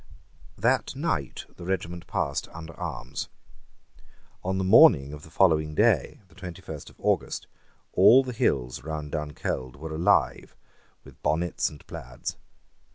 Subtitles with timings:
[0.57, 3.29] That night the regiment passed under arms.
[4.43, 7.45] On the morning of the following day, the twenty first of August,
[7.93, 10.55] all the hills round Dunkeld were alive
[11.03, 12.35] with bonnets and plaids.